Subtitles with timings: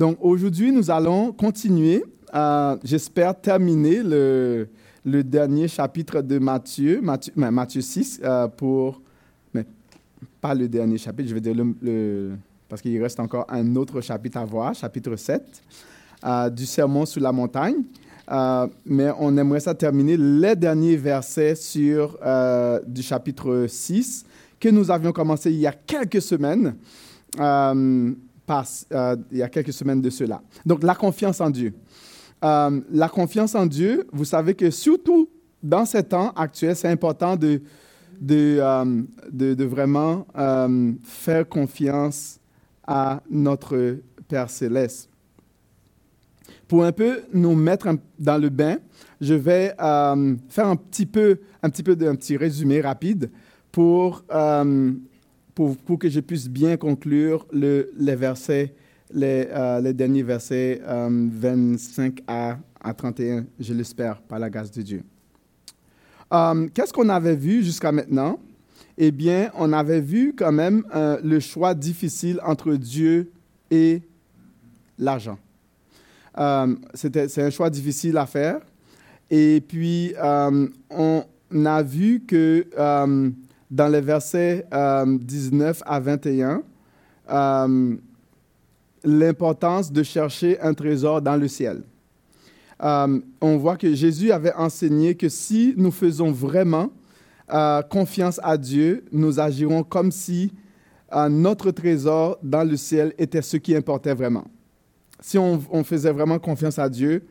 [0.00, 2.02] Donc aujourd'hui, nous allons continuer,
[2.82, 4.66] j'espère terminer le,
[5.22, 9.02] dernier chapitre de Matthieu, Matthieu, Matthieu 6, euh, pour,
[9.52, 9.66] mais
[10.40, 12.32] pas le dernier chapitre, je vais dire le,
[12.66, 15.62] parce qu'il reste encore un autre chapitre à voir, chapitre 7,
[16.24, 17.82] euh, du sermon sur la montagne.
[18.32, 22.16] Euh, mais on aimerait ça terminer les derniers versets sur,
[22.86, 24.24] du chapitre 6
[24.58, 26.74] que nous avions commencé il y a quelques semaines.
[28.92, 30.42] Euh, il y a quelques semaines de cela.
[30.66, 31.72] Donc, la confiance en Dieu.
[32.44, 35.28] Euh, la confiance en Dieu, vous savez que surtout
[35.62, 37.60] dans ces temps actuels, c'est important de,
[38.20, 40.26] de, euh, de, vraiment
[41.04, 42.40] faire confiance
[42.86, 45.08] à notre Père céleste.
[46.66, 48.78] Pour un peu nous mettre dans le bain,
[49.20, 53.30] je vais faire un petit peu, un petit peu d'un petit résumé rapide
[53.70, 54.24] pour
[55.84, 58.74] pour, que je puisse bien conclure le, les versets,
[59.12, 64.80] les, euh, derniers versets 25 euh, à, à 31, je l'espère, par la grâce de
[64.80, 65.02] Dieu.
[66.32, 68.38] Euh, qu'est-ce qu'on avait vu jusqu'à maintenant?
[68.96, 70.84] Eh bien, on avait vu quand même
[71.22, 73.30] le choix difficile entre Dieu
[73.70, 74.02] et
[74.98, 75.38] l'argent.
[76.94, 78.60] c'est un choix difficile à faire.
[79.30, 81.24] Et puis, on
[81.64, 82.66] a vu que
[83.70, 86.62] dans les versets 19 euh, à 21
[87.30, 87.96] euh,
[89.04, 91.82] l'importance de chercher un trésor dans le ciel.
[92.82, 96.90] Euh, on voit que Jésus avait enseigné que si nous faisons vraiment
[97.90, 100.52] confiance à Dieu, nous agirons comme si
[101.28, 104.44] notre trésor dans le ciel était ce qui importait vraiment.
[105.18, 107.26] Si on, faisait vraiment confiance à Dieu,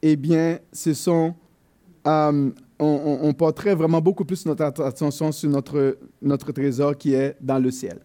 [0.00, 1.34] eh bien, ce sont
[2.78, 7.70] on, porterait vraiment beaucoup plus notre attention sur notre, notre trésor qui est dans le
[7.70, 7.98] ciel.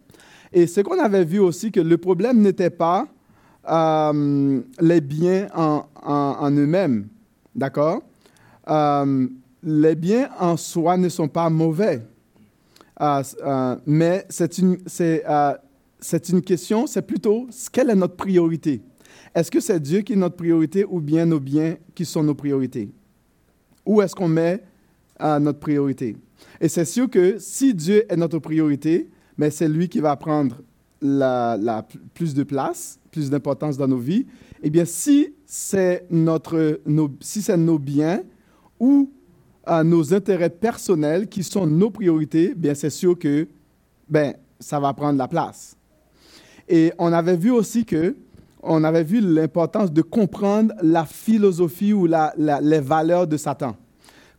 [0.51, 3.07] Et ce qu'on avait vu aussi, que le problème n'était pas
[3.69, 7.07] euh, les biens en, eux-mêmes,
[7.55, 8.01] d'accord?
[8.69, 9.27] Euh,
[9.63, 12.01] Les biens en soi ne sont pas mauvais,
[13.01, 15.23] euh, mais c'est une, c'est,
[15.99, 18.81] c'est une question, c'est plutôt quelle est notre priorité?
[19.33, 22.35] Est-ce que c'est Dieu qui est notre priorité ou bien nos biens qui sont nos
[22.35, 22.89] priorités?
[23.85, 24.63] Où est-ce qu'on met
[25.21, 26.15] euh, notre priorité?
[26.59, 30.57] Et c'est sûr que si Dieu est notre priorité, mais c'est lui qui va prendre
[31.01, 34.25] la, plus de place, plus d'importance dans nos vies.
[34.61, 36.39] Eh bien, si c'est nos,
[37.19, 38.21] si nos biens
[38.79, 39.11] ou
[39.67, 43.47] euh, nos intérêts personnels qui sont nos priorités, bien c'est sûr que
[44.09, 45.75] ben, ça va prendre la place.
[46.69, 48.15] Et on avait vu aussi que
[48.63, 53.75] on avait vu l'importance de comprendre la philosophie ou les valeurs de Satan.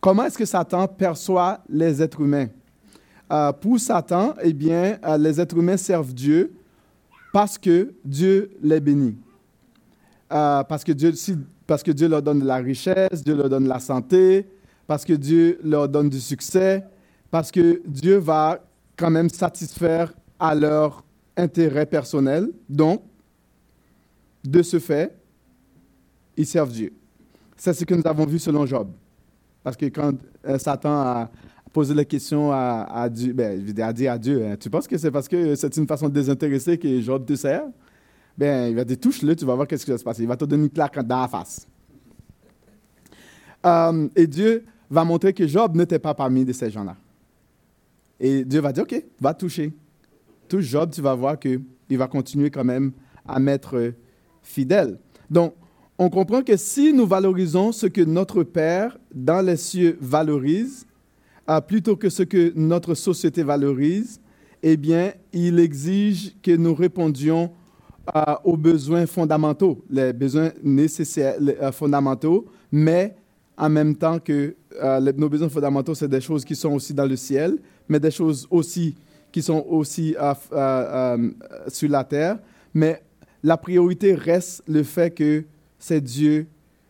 [0.01, 2.47] Comment est-ce que Satan perçoit les êtres humains?
[3.31, 6.53] Euh, pour Satan, eh bien, euh, les êtres humains servent Dieu
[7.33, 9.17] parce que Dieu les bénit.
[10.31, 11.11] Euh, parce, que Dieu,
[11.65, 14.47] parce que Dieu leur donne de la richesse, Dieu leur donne la santé,
[14.87, 16.83] parce que Dieu leur donne du succès,
[17.31, 18.59] parce que Dieu va
[18.95, 21.03] quand même satisfaire à leur
[21.35, 22.49] intérêt personnel.
[22.69, 23.01] Donc,
[24.47, 25.15] de ce fait,
[26.37, 26.93] ils servent Dieu.
[27.55, 28.89] C'est ce que nous avons vu selon Job.
[29.63, 30.13] Parce que quand
[30.47, 31.31] euh, Satan a
[31.73, 35.11] posé la question à, Dieu, ben, a dit à Dieu, hein, tu penses que c'est
[35.11, 37.63] parce que c'est une façon désintéressée que Job te sert?
[38.37, 40.21] Ben, il va te dire, touche-le, tu vas voir qu'est-ce qui va se passer.
[40.21, 41.67] Il va te donner une claque dans la face.
[43.65, 46.95] Euh, et Dieu va montrer que Job n'était pas parmi de ces gens-là.
[48.19, 49.73] Et Dieu va dire, OK, va toucher.
[50.47, 52.91] Touche Job, tu vas voir qu'il va continuer quand même
[53.27, 53.93] à mettre
[55.29, 55.53] Donc,
[55.97, 60.85] on comprend que si nous valorisons ce que notre Père dans les cieux valorise,
[61.49, 64.19] euh, plutôt que ce que notre société valorise,
[64.61, 67.51] eh bien, il exige que nous répondions
[68.15, 73.15] euh, aux besoins fondamentaux, les besoins nécessaires, euh, fondamentaux, mais
[73.57, 74.55] en même temps que
[75.15, 77.57] nos besoins fondamentaux, c'est des choses qui sont aussi dans le ciel,
[77.87, 78.95] mais des choses aussi
[79.31, 80.13] qui sont aussi
[81.69, 82.39] sur la terre.
[82.73, 83.01] Mais
[83.45, 85.45] la priorité reste le fait que
[85.77, 86.47] c'est Dieu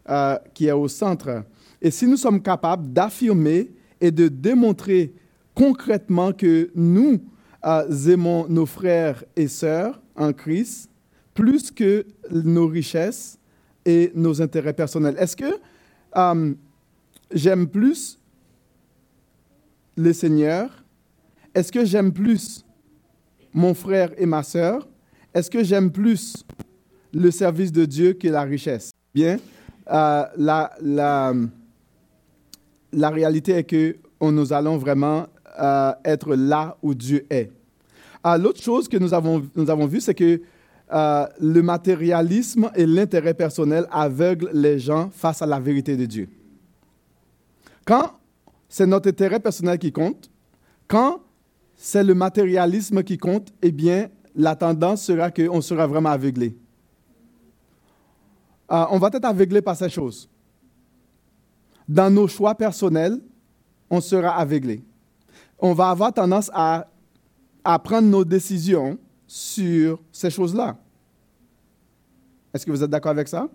[0.09, 1.43] euh, qui est au centre.
[1.81, 3.69] Et si nous sommes capables d'affirmer
[3.99, 5.13] et de démontrer
[5.53, 7.21] concrètement que nous
[7.65, 10.89] euh, aimons nos frères et sœurs en Christ
[11.33, 13.37] plus que nos richesses
[13.83, 15.59] et nos intérêts personnels, est-ce que
[16.15, 16.53] euh,
[17.33, 18.17] j'aime plus
[19.97, 20.85] le Seigneur?
[21.53, 22.63] Est-ce que j'aime plus
[23.53, 24.87] mon frère et ma sœur?
[25.35, 26.45] Est-ce que j'aime plus
[27.13, 28.91] le service de Dieu que la richesse?
[29.13, 29.37] Bien,
[29.91, 31.33] euh, la, la,
[32.93, 35.27] la, réalité est que nous allons vraiment
[35.59, 37.51] euh, être là où Dieu est.
[38.23, 40.41] Ah, l'autre chose que nous avons, nous avons vu, c'est que
[40.93, 46.29] euh, le matérialisme et l'intérêt personnel aveuglent les gens face à la vérité de Dieu.
[47.85, 48.13] Quand
[48.69, 50.31] c'est notre intérêt personnel qui compte,
[50.87, 51.19] quand
[51.75, 56.55] c'est le matérialisme qui compte, eh bien, la tendance sera qu'on sera vraiment aveuglé.
[58.71, 60.29] Euh, on va être aveuglé par ces choses.
[61.87, 63.19] Dans nos choix personnels,
[63.89, 64.83] on sera aveuglé.
[65.59, 66.87] On va avoir tendance à,
[67.63, 68.97] à prendre nos décisions
[69.27, 70.77] sur ces choses-là.
[72.53, 73.47] Est-ce que vous êtes d'accord avec ça?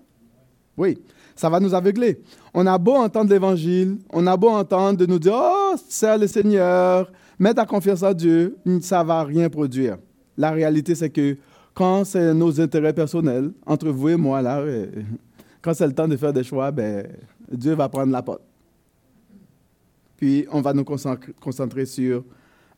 [0.77, 0.99] Oui,
[1.35, 2.23] ça va nous aveugler.
[2.55, 6.27] On a beau entendre l'Évangile, on a beau entendre de nous dire, oh, c'est le
[6.27, 9.99] Seigneur, mets ta confiance en Dieu, ça ne va rien produire.
[10.41, 11.37] La réalité, c'est que
[11.75, 14.87] quand c'est nos intérêts personnels, entre vous et moi, là, euh,
[15.61, 17.07] quand c'est le temps de faire des choix, ben,
[17.53, 18.41] Dieu va prendre la porte.
[20.17, 22.25] Puis on va nous concentrer sur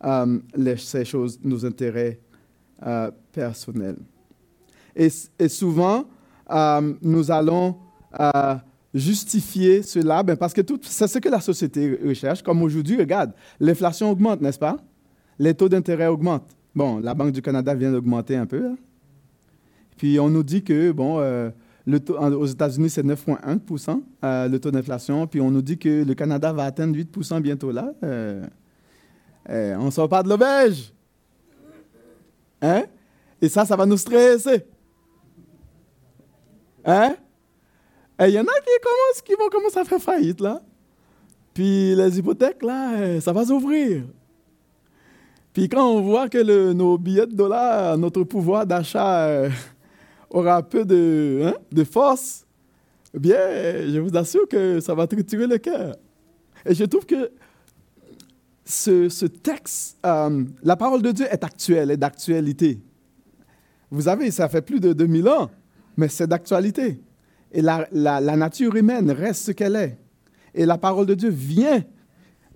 [0.04, 0.38] euh,
[0.76, 2.18] ces choses, nos intérêts
[2.84, 3.98] euh, personnels.
[4.96, 5.08] Et,
[5.48, 6.04] souvent,
[7.00, 7.76] nous allons
[8.92, 12.42] justifier cela ben, parce que c'est ce que la société recherche.
[12.42, 14.78] Comme aujourd'hui, regarde, l'inflation augmente, n'est-ce pas?
[15.38, 16.56] Les taux d'intérêt augmentent.
[16.74, 18.66] Bon, la Banque du Canada vient d'augmenter un peu.
[18.66, 18.76] Hein.
[19.96, 21.50] Puis on nous dit que, bon, euh,
[21.86, 25.26] le taux, aux États-Unis, c'est 9,1% euh, le taux d'inflation.
[25.26, 27.92] Puis on nous dit que le Canada va atteindre 8% bientôt là.
[28.02, 28.46] Euh,
[29.48, 30.92] on ne sort pas de l'auberge.
[32.62, 32.84] Hein?
[33.40, 34.64] Et ça, ça va nous stresser.
[36.84, 37.16] Hein?
[38.18, 40.62] Et il y en a qui, commencent, qui vont commencer à faire faillite, là.
[41.52, 44.04] Puis les hypothèques, là, ça va s'ouvrir.
[45.52, 49.50] Puis quand on voit que nos billets de dollars, notre pouvoir d'achat euh,
[50.30, 52.46] aura peu de, hein, de force,
[53.14, 55.96] eh bien, je vous assure que ça va triturer le cœur.
[56.64, 57.30] Et je trouve que
[58.64, 62.80] ce, texte, euh, la parole de Dieu est actuelle, est d'actualité.
[63.90, 65.50] Vous savez, ça fait plus de 2000 ans,
[65.98, 66.98] mais c'est d'actualité.
[67.50, 67.86] Et la,
[68.36, 69.98] nature humaine reste ce qu'elle est.
[70.54, 71.82] Et la parole de Dieu vient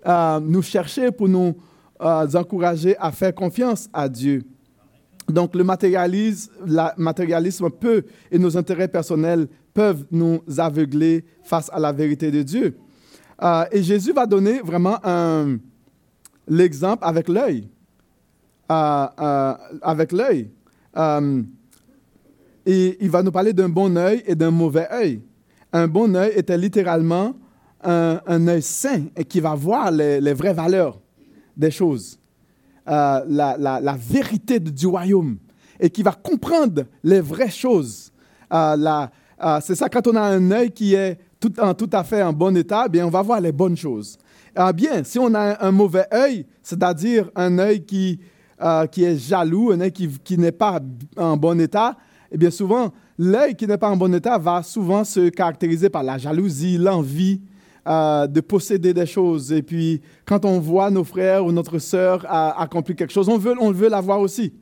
[0.06, 1.54] euh, nous chercher pour nous
[2.00, 4.42] euh, encourager à faire confiance à Dieu.
[5.28, 12.30] Donc le matérialisme, peut et nos intérêts personnels peuvent nous aveugler face à la vérité
[12.30, 12.76] de Dieu.
[13.42, 14.98] Euh, et Jésus va donner vraiment
[16.46, 17.68] l'exemple avec l'œil.
[18.70, 20.50] Euh, avec l'œil.
[22.66, 25.22] et il va nous parler d'un bon œil et d'un mauvais œil.
[25.72, 27.34] Un bon œil était littéralement
[27.82, 31.00] un, œil sain et qui va voir les vraies valeurs
[31.56, 32.18] des choses,
[32.88, 35.38] euh, la, la, vérité du royaume
[35.80, 38.12] et qui va comprendre les vraies choses.
[38.52, 39.06] Euh,
[39.42, 42.22] euh, c'est ça, quand on a un œil qui est tout, en, tout à fait
[42.22, 44.16] en bon état, bien, on va voir les bonnes choses.
[44.74, 48.20] bien, si on a un, mauvais œil, c'est-à-dire un œil qui,
[48.92, 50.80] qui est jaloux, un œil qui, qui n'est pas
[51.16, 51.96] en bon état,
[52.30, 56.02] eh bien souvent, l'œil qui n'est pas en bon état va souvent se caractériser par
[56.02, 57.40] la jalousie, l'envie,
[57.86, 59.52] euh, de posséder des choses.
[59.52, 63.54] Et puis, quand on voit nos frères ou notre sœur accomplir quelque chose, on veut,
[63.60, 64.54] on veut l'avoir aussi.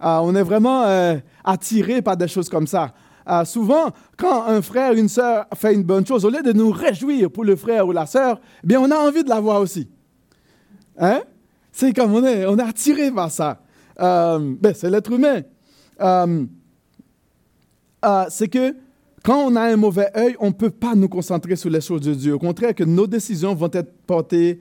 [0.00, 2.94] Euh, on est vraiment euh, attiré par des choses comme ça.
[3.44, 7.32] souvent, quand un frère, une sœur fait une bonne chose, au lieu de nous réjouir
[7.32, 9.88] pour le frère ou la sœur, eh bien, on a envie de l'avoir aussi.
[10.98, 11.22] Hein?
[11.72, 13.60] C'est comme on est, on est attiré par ça.
[13.98, 15.42] ben, c'est l'être humain.
[18.28, 18.76] c'est que
[19.22, 22.00] quand on a un mauvais œil, on ne peut pas nous concentrer sur les choses
[22.00, 22.34] de Dieu.
[22.34, 24.60] Au contraire, que nos décisions vont être portées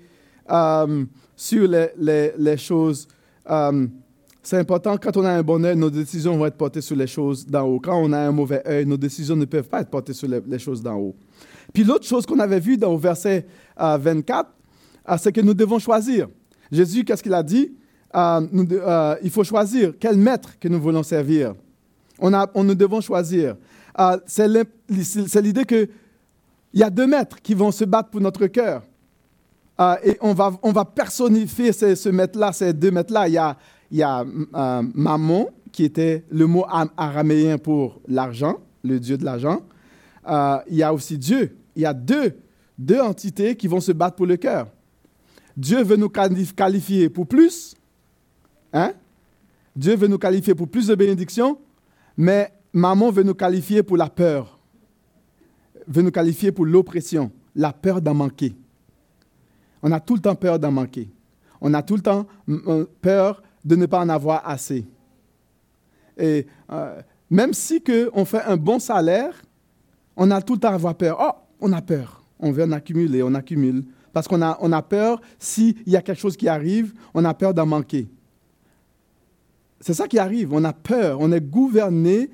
[0.52, 3.08] euh, sur les, choses.
[3.50, 3.88] Euh,
[4.44, 7.08] c'est important, quand on a un bon œil, nos décisions vont être portées sur les
[7.08, 7.80] choses d'en haut.
[7.80, 10.60] Quand on a un mauvais œil, nos décisions ne peuvent pas être portées sur les,
[10.60, 11.16] choses d'en haut.
[11.74, 14.50] Puis l'autre chose qu'on avait vue dans le verset 24,
[15.10, 16.28] euh, c'est que nous devons choisir.
[16.72, 17.72] Jésus, qu'est-ce qu'il a dit?
[18.14, 21.56] il faut choisir quel maître que nous voulons servir.
[22.20, 23.56] On, a, on nous devons choisir.
[23.96, 25.90] Ah, c'est l'idée qu'il
[26.74, 28.84] y a deux maîtres qui vont se battre pour notre cœur.
[29.78, 33.28] Ah, et on va, on va personnifier ce, maître-là, ces deux maîtres-là.
[33.28, 33.58] Il y a,
[33.90, 36.66] il y a euh, Mammon, qui était le mot
[36.98, 39.62] araméen pour l'argent, le dieu de l'argent.
[40.24, 41.58] Ah, il y a aussi Dieu.
[41.76, 42.36] Il y a deux,
[42.78, 44.68] deux entités qui vont se battre pour le cœur.
[45.58, 47.76] Dieu veut nous qualifier pour plus.
[48.74, 48.94] Hein?
[49.76, 51.58] Dieu veut nous qualifier pour plus de bénédictions,
[52.18, 54.60] mais Maman veut nous qualifier pour la peur,
[55.88, 58.56] veut nous qualifier pour l'oppression, la peur d'en manquer.
[59.84, 61.10] On a tout le temps peur d'en manquer.
[61.60, 62.26] On a tout le temps
[63.02, 64.86] peur de ne pas en avoir assez.
[66.18, 69.42] Et euh, même si on fait un bon salaire,
[70.16, 71.18] on a tout le temps avoir peur.
[71.20, 72.24] Oh, on a peur.
[72.40, 73.86] On veut en accumuler, on accumule.
[74.14, 77.34] Parce qu'on a, on a peur, s'il y a quelque chose qui arrive, on a
[77.34, 78.08] peur d'en manquer.
[79.80, 80.54] c'est ça qui arrive.
[80.54, 81.20] On a peur.
[81.20, 82.30] On est gouverné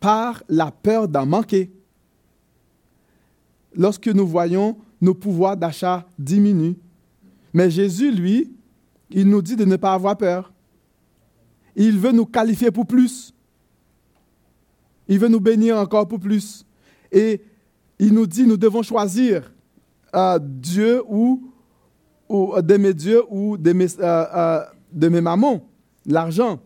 [0.00, 1.70] par la peur d'en manquer.
[3.74, 6.76] Lorsque nous voyons nos pouvoirs d'achat diminuer.
[7.52, 8.52] Mais Jésus, lui,
[9.10, 10.52] il nous dit de ne pas avoir peur.
[11.76, 13.32] Il veut nous qualifier pour plus.
[15.06, 16.64] Il veut nous bénir encore pour plus.
[17.10, 17.40] Et
[17.98, 19.50] il nous dit, nous devons choisir
[20.14, 21.50] euh, Dieu ou,
[22.28, 25.66] ou euh, de mes dieux ou de mes, euh, de mes mamans,
[26.06, 26.60] l'argent.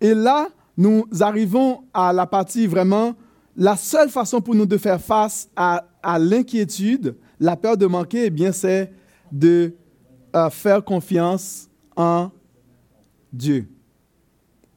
[0.00, 3.14] et là, nous arrivons à la partie vraiment,
[3.56, 5.84] la seule façon pour nous de faire face à,
[6.20, 8.92] l'inquiétude, la peur de manquer, eh bien, c'est
[9.32, 9.74] de
[10.52, 12.30] faire confiance en
[13.32, 13.68] Dieu.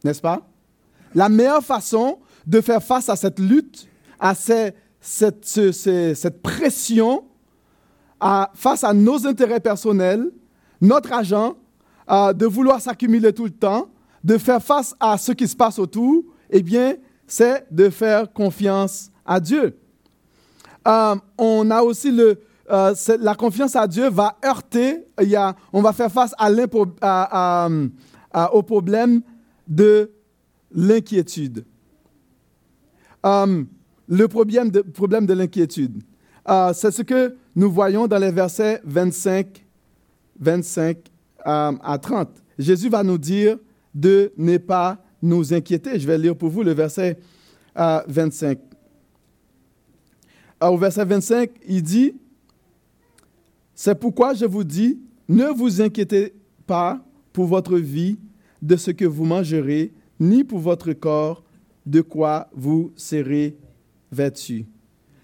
[0.03, 0.41] N'est-ce pas?
[1.13, 2.17] La meilleure façon
[2.48, 3.88] de faire face à cette lutte,
[4.20, 4.75] à cette,
[6.41, 7.25] pression,
[8.55, 10.31] face à nos intérêts personnels,
[10.81, 11.58] notre argent,
[12.10, 13.88] de vouloir s'accumuler tout le temps,
[14.24, 16.96] de faire face à ce qui se passe autour, eh bien,
[17.28, 19.78] c'est de faire confiance à Dieu.
[20.88, 25.56] Euh, on a aussi le, euh, la confiance à Dieu va heurter, il y a,
[25.74, 26.50] on va faire face à,
[28.32, 29.22] à, au problème
[29.68, 30.12] de
[30.72, 31.66] l'inquiétude.
[33.25, 33.63] Euh,
[34.08, 36.04] le problème de, problème de l'inquiétude,
[36.74, 39.66] c'est ce que nous voyons dans les versets 25,
[40.40, 40.98] 25
[41.48, 42.30] euh, à 30.
[42.58, 43.58] Jésus va nous dire
[43.94, 46.00] de ne pas nous inquiéter.
[46.00, 47.20] Je vais lire pour vous le verset
[47.76, 48.60] 25.
[50.62, 52.14] au verset 25, il dit,
[53.74, 56.34] C'est pourquoi je vous dis, ne vous inquiétez
[56.68, 58.18] pas pour votre vie
[58.62, 61.44] de ce que vous mangerez, ni pour votre corps
[61.86, 63.58] de quoi vous serez
[64.12, 64.66] vêtu.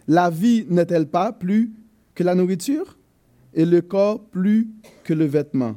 [0.08, 1.72] La vie n'est-elle pas plus
[2.16, 2.98] que la nourriture
[3.54, 4.70] et le corps plus
[5.04, 5.76] que le vêtement?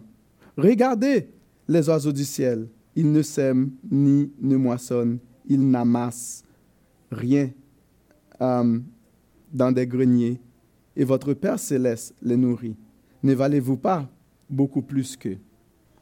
[0.57, 1.29] Regardez
[1.69, 2.69] les oiseaux du ciel.
[3.01, 5.21] Ils ne sèment ni ne moissonnent.
[5.47, 6.45] Ils n'amassent
[7.11, 7.49] rien
[8.43, 8.79] euh,
[9.51, 10.39] dans des greniers.
[10.95, 12.77] Et votre Père céleste les nourrit.
[13.23, 14.07] Ne valez-vous pas
[14.51, 15.39] beaucoup plus qu'eux?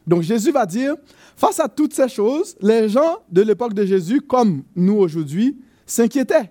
[0.09, 0.97] Donc Jésus va dire,
[1.37, 6.51] face à toutes ces choses, les gens de l'époque de Jésus, comme nous aujourd'hui, s'inquiétaient.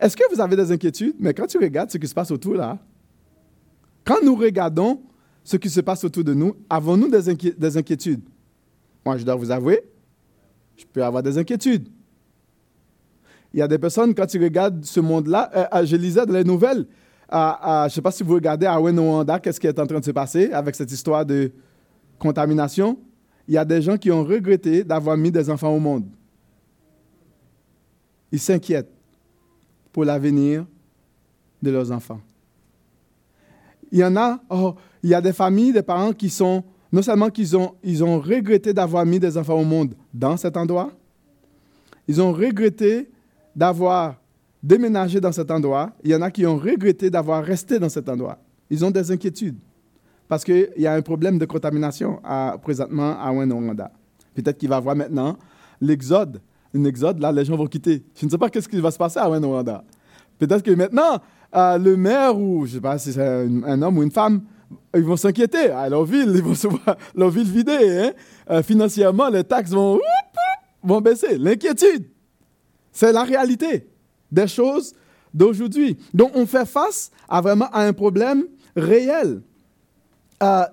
[0.00, 1.14] Est-ce que vous avez des inquiétudes?
[1.20, 2.76] Mais quand tu regardes ce qui se passe autour là,
[4.04, 5.00] quand nous regardons
[5.44, 8.22] ce qui se passe autour de nous, avons-nous des, inquiétudes?
[9.04, 9.82] Moi, je dois vous avouer,
[10.76, 11.88] je peux avoir des inquiétudes.
[13.52, 16.34] Il y a des personnes, quand tu regardes ce monde-là, euh, euh, je lisais dans
[16.34, 16.86] les nouvelles,
[17.32, 20.04] je ne sais pas si vous regardez à Wenowanda, qu'est-ce qui est en train de
[20.04, 21.50] se passer avec cette histoire de
[22.18, 22.98] contamination.
[23.48, 26.06] Il y a des gens qui ont regretté d'avoir mis des enfants au monde.
[28.30, 28.92] Ils s'inquiètent
[29.92, 30.64] pour l'avenir
[31.60, 32.20] de leurs enfants.
[33.90, 37.02] Il y en a, oh, il y a des familles, des parents qui sont, non
[37.02, 40.92] seulement qu'ils ont, ils ont regretté d'avoir mis des enfants au monde dans cet endroit,
[42.08, 43.10] ils ont regretté
[43.54, 44.16] d'avoir
[44.62, 45.92] déménager dans cet endroit.
[46.04, 48.38] Il y en a qui ont regretté d'avoir resté dans cet endroit.
[48.68, 49.58] Ils ont des inquiétudes
[50.28, 53.90] parce qu'il y a un problème de contamination à, présentement à Wenonda.
[54.34, 55.36] Peut-être qu'il va y avoir maintenant
[55.80, 56.40] l'exode.
[56.72, 58.04] Un exode, là, les gens vont quitter.
[58.14, 59.82] Je ne sais pas ce qui va se passer à Wenonda.
[60.38, 61.18] Peut-être que maintenant,
[61.54, 64.42] euh, le maire ou, je ne sais pas si c'est un, homme ou une femme,
[64.94, 65.70] ils vont s'inquiéter.
[65.70, 67.98] À leur ville, ils vont se voir leur ville vidée.
[67.98, 68.12] Hein.
[68.50, 69.98] Euh, financièrement, les taxes vont,
[70.82, 71.38] vont baisser.
[71.38, 72.06] L'inquiétude,
[72.92, 73.88] c'est la réalité
[74.30, 74.94] des choses
[75.32, 75.96] d'aujourd'hui.
[76.12, 78.44] Donc, on fait face à vraiment à un problème
[78.76, 79.42] réel
[80.42, 80.64] euh,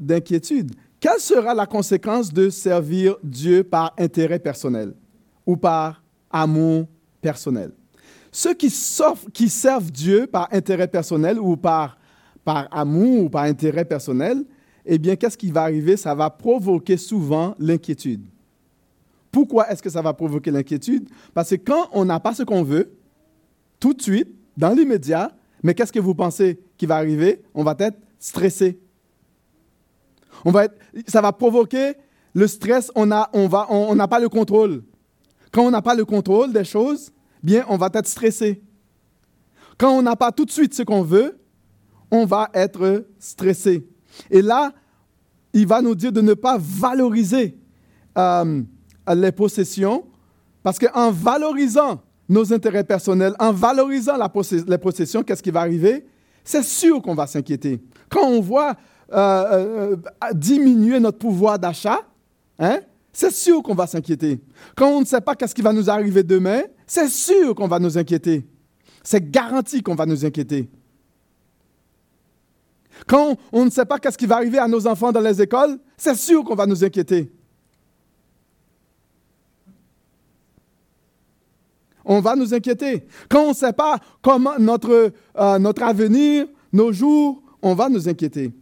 [0.00, 0.72] d'inquiétude.
[1.00, 4.94] Quelle sera la conséquence de servir Dieu par intérêt personnel
[5.44, 6.86] ou par amour
[7.20, 7.72] personnel?
[8.32, 8.72] Ceux qui,
[9.32, 11.98] qui servent Dieu par intérêt personnel ou par,
[12.44, 14.44] par amour ou par intérêt personnel,
[14.86, 15.96] eh bien, qu'est-ce qui va arriver?
[15.96, 18.24] Ça va provoquer souvent l'inquiétude.
[19.32, 21.08] Pourquoi est-ce que ça va provoquer l'inquiétude?
[21.32, 22.92] Parce que quand on n'a pas ce qu'on veut,
[23.80, 25.32] tout de suite, dans l'immédiat,
[25.62, 27.42] mais qu'est-ce que vous pensez qui va arriver?
[27.54, 28.78] On va être stressé.
[30.44, 31.94] On va être, ça va provoquer
[32.34, 34.82] le stress, on n'a on va, on, pas le contrôle.
[35.50, 37.10] Quand on n'a pas le contrôle des choses,
[37.42, 38.62] bien, on va être stressé.
[39.78, 41.38] Quand on n'a pas tout de suite ce qu'on veut,
[42.14, 43.84] on va être stressé.
[44.30, 44.72] Et là,
[45.52, 47.58] il va nous dire de ne pas valoriser
[48.16, 48.62] euh,
[49.14, 50.04] les possessions,
[50.62, 54.16] parce qu'en valorisant nos intérêts personnels, en valorisant
[54.66, 56.06] les possessions, qu'est-ce qui va arriver?
[56.44, 57.82] C'est sûr qu'on va s'inquiéter.
[58.08, 58.76] Quand on voit
[59.12, 62.00] euh, euh, diminuer notre pouvoir d'achat,
[62.60, 62.78] hein,
[63.12, 64.40] c'est sûr qu'on va s'inquiéter.
[64.76, 67.80] Quand on ne sait pas qu'est-ce qui va nous arriver demain, c'est sûr qu'on va
[67.80, 68.46] nous inquiéter.
[69.02, 70.70] C'est garanti qu'on va nous inquiéter.
[73.06, 75.78] Quand on, ne sait pas qu'est-ce qui va arriver à nos enfants dans les écoles,
[75.96, 77.30] c'est sûr qu'on va nous inquiéter.
[82.04, 83.06] On va nous inquiéter.
[83.28, 88.08] Quand on ne sait pas comment notre, euh, notre avenir, nos jours, on va nous
[88.08, 88.52] inquiéter.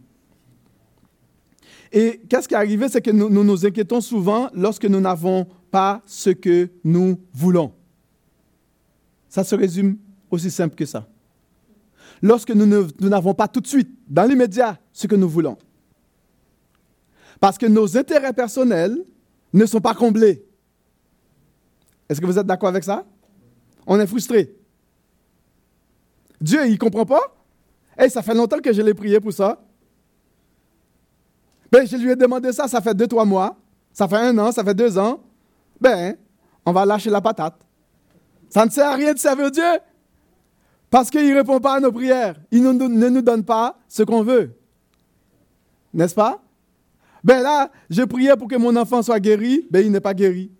[1.91, 6.01] Et qu'est-ce qui est arrivé, c'est que nous, nous, inquiétons souvent lorsque nous n'avons pas
[6.05, 7.71] ce que nous voulons.
[9.29, 9.97] Ça se résume
[10.31, 11.07] aussi simple que ça.
[12.21, 12.65] Lorsque nous
[12.99, 15.57] n'avons pas tout de suite, dans l'immédiat, ce que nous voulons.
[17.39, 19.03] Parce que nos intérêts personnels
[19.51, 20.45] ne sont pas comblés.
[22.07, 23.05] Est-ce que vous êtes d'accord avec ça?
[23.85, 24.55] On est frustré.
[26.39, 27.21] Dieu, il ne comprend pas?
[27.99, 29.61] Et ça fait longtemps que je l'ai prié pour ça.
[31.71, 33.57] Ben, je lui ai demandé ça, ça fait deux, trois mois.
[33.91, 35.21] Ça fait un an, ça fait deux ans.
[35.79, 36.15] Ben,
[36.65, 37.59] on va lâcher la patate.
[38.49, 39.63] Ça ne sert à rien de servir Dieu.
[40.93, 42.39] Parce qu'il ne répond pas à nos prières.
[42.51, 44.55] Il ne nous donne pas ce qu'on veut.
[45.91, 46.39] N'est-ce pas?
[47.23, 50.51] Ben là, je priais pour que mon enfant soit guéri, ben il n'est pas guéri.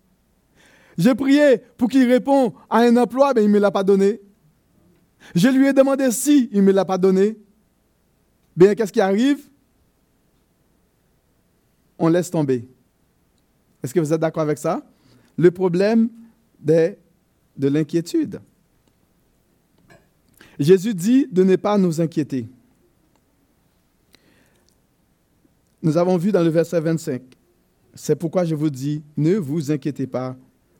[0.98, 4.22] J'ai prié pour qu'il réponde à un emploi, ben il ne me l'a pas donné.
[5.36, 7.38] Je lui ai demandé si, il ne me l'a pas donné.
[8.58, 9.48] Bien, qu'est-ce qui arrive?
[12.00, 12.68] on laisse tomber.
[13.84, 14.84] Est-ce que vous êtes d'accord avec ça?
[15.38, 16.10] Le problème
[16.60, 16.98] de
[17.60, 18.42] l'inquiétude.
[20.60, 22.48] Jésus dit de ne pas nous inquiéter.
[25.82, 27.22] Nous avons vu dans le verset 25,
[27.94, 30.36] c'est pourquoi je vous dis, ne vous inquiétez pas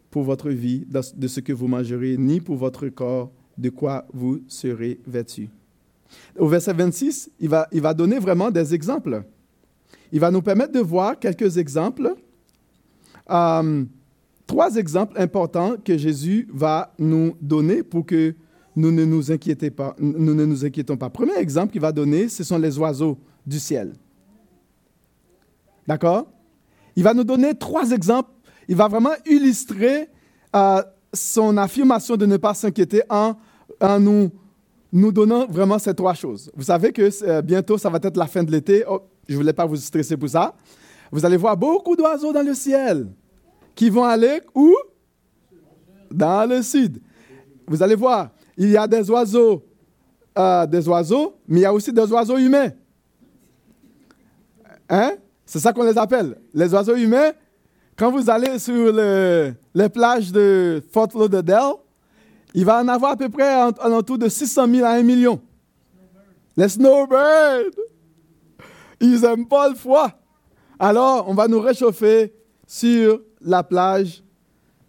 [0.10, 4.42] pour votre vie de ce que vous mangerez, ni pour votre corps de quoi vous
[4.48, 5.50] serez vêtus.
[6.38, 9.24] Au verset 26, il va, il va donner vraiment des exemples.
[10.12, 12.16] Il va nous permettre de voir quelques exemples,
[13.30, 13.84] euh,
[14.46, 18.36] trois exemples importants que Jésus va nous donner pour que
[18.76, 21.10] nous ne nous, inquiétons pas, inquiétons pas.
[21.10, 23.94] Premier exemple qu'il va donner, ce sont les oiseaux du ciel.
[25.88, 26.28] D'accord?
[26.96, 28.30] Il va nous donner trois exemples.
[28.68, 30.10] Il va vraiment illustrer
[30.56, 30.82] euh,
[31.14, 33.36] son affirmation de ne pas s'inquiéter en,
[34.00, 34.32] nous,
[34.92, 36.52] nous donnant vraiment ces trois choses.
[36.56, 38.84] Vous savez que euh, bientôt, ça va être la fin de l'été.
[38.88, 40.56] Oh, je ne voulais pas vous stresser pour ça.
[41.12, 43.08] Vous allez voir beaucoup d'oiseaux dans le ciel
[43.76, 44.74] qui vont aller où?
[46.10, 47.02] Dans le sud.
[47.68, 49.64] Vous allez voir, il y a des oiseaux,
[50.38, 52.72] euh, des oiseaux, mais il y a aussi des oiseaux humains.
[54.90, 55.14] Hein?
[55.46, 56.38] C'est ça qu'on les appelle.
[56.54, 57.32] Les oiseaux humains,
[57.98, 61.74] quand vous allez sur les plages de Fort Lauderdale,
[62.54, 65.04] il va en avoir à peu près en, en autour de 600 000 à 1
[65.04, 65.42] million.
[66.56, 67.72] Les snowbirds.
[69.00, 70.12] Ils n'aiment pas le froid.
[70.80, 72.34] Alors, on va nous réchauffer
[72.66, 74.24] sur la plage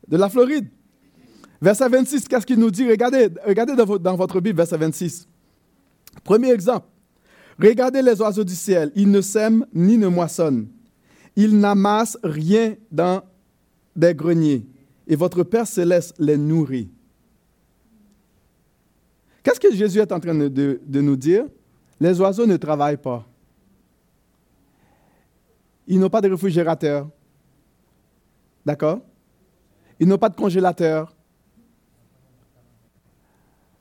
[0.09, 0.69] de la Floride.
[1.61, 2.89] Verset 26, qu'est-ce qu'il nous dit?
[2.89, 3.29] Regardez,
[4.01, 5.29] dans votre Bible, verset 26.
[6.23, 6.87] Premier exemple.
[7.59, 8.91] Regardez les oiseaux du ciel.
[8.95, 10.69] Ils ne sèment ni ne moissonnent.
[11.37, 13.23] Ils n'amassent rien dans
[13.95, 14.67] des greniers.
[15.07, 16.91] Et votre Père céleste les nourrit.
[19.43, 20.49] Qu'est-ce que Jésus est en train de,
[20.83, 21.45] de nous dire?
[22.01, 23.27] Les oiseaux ne travaillent pas.
[25.87, 27.09] Ils n'ont pas de réfrigérateur.
[28.65, 29.01] D'accord?
[30.01, 31.14] Ils n'ont pas de congélateur.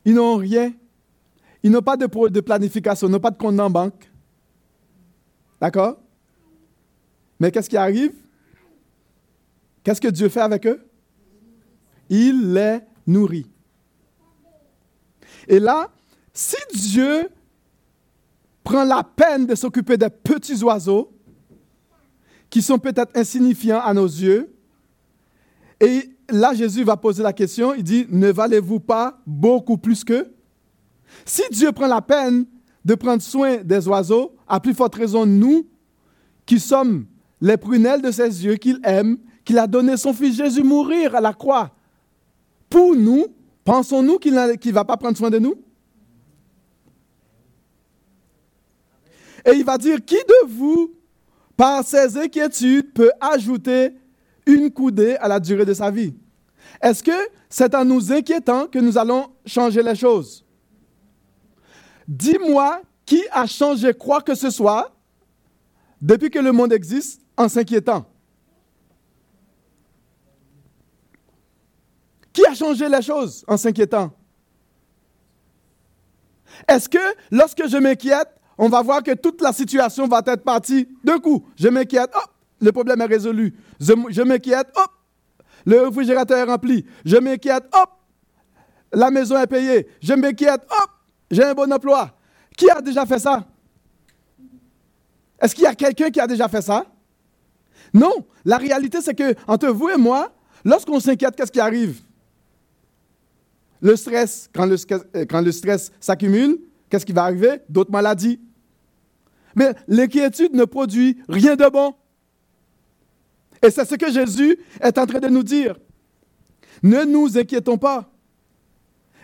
[0.06, 0.74] Ils n'ont rien.
[1.62, 2.08] Ils n'ont pas de,
[2.42, 4.12] planification, ils n'ont pas de compte en banque.
[5.62, 5.98] D'accord?
[7.40, 8.14] Mais qu'est-ce qui arrive?
[9.84, 10.86] Qu'est-ce que Dieu fait avec eux?
[12.10, 13.50] Il les nourrit.
[15.48, 15.90] Et là,
[16.34, 17.30] si Dieu
[18.64, 21.14] prend la peine de s'occuper des petits oiseaux,
[22.54, 24.54] qui sont peut-être insignifiants à nos yeux.
[25.80, 30.34] Et là, Jésus va poser la question, il dit, ne valez-vous pas beaucoup plus qu'eux
[31.26, 32.46] Si Dieu prend la peine
[32.86, 35.68] de prendre soin des oiseaux, à plus forte raison nous,
[36.46, 37.06] qui sommes
[37.42, 41.22] les prunelles de ses yeux, qu'il aime, qu'il a donné son fils Jésus mourir à
[41.22, 41.72] la croix.
[42.70, 43.28] Pour nous,
[43.64, 45.56] pensons-nous qu'il ne va pas prendre soin de nous?
[49.46, 50.94] Et il va dire, qui de vous
[51.56, 53.92] par ses inquiétudes, peut ajouter
[54.46, 56.14] une coudée à la durée de sa vie.
[56.82, 57.12] Est-ce que
[57.50, 60.46] c'est en nous inquiétant que nous allons changer les choses?
[62.08, 64.94] Dis-moi qui a changé quoi que ce soit
[66.02, 68.06] depuis que le monde existe en s'inquiétant.
[72.34, 74.12] Qui a changé les choses en s'inquiétant?
[76.68, 76.98] Est-ce que
[77.32, 81.46] lorsque je m'inquiète, on va voir que toute la situation va être partie d'un coup?
[81.56, 82.33] Je m'inquiète, hop,
[82.64, 83.54] le problème est résolu.
[83.80, 84.92] Je, m'inquiète, hop,
[85.66, 86.86] le réfrigérateur est rempli.
[87.04, 87.90] Je m'inquiète, hop,
[88.94, 89.88] la maison est payée.
[90.02, 90.90] Je m'inquiète, hop,
[91.30, 92.18] j'ai un bon emploi.
[92.58, 93.46] Qui a déjà fait ça?
[95.42, 96.86] Est-ce qu'il y a quelqu'un qui a déjà fait ça?
[97.94, 98.14] Non.
[98.46, 102.02] La réalité, c'est que entre vous et moi, lorsqu'on s'inquiète, qu'est-ce qui arrive?
[103.82, 104.78] Le stress, quand le,
[105.16, 107.60] euh, quand le stress s'accumule, qu'est-ce qui va arriver?
[107.68, 108.40] D'autres maladies.
[109.56, 111.94] Mais l'inquiétude ne produit rien de bon.
[113.64, 115.80] Et c'est ce que Jésus est en train de nous dire.
[116.84, 118.12] Ne nous inquiétons pas.